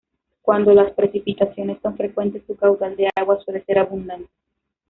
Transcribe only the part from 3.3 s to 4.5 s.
suele ser abundante.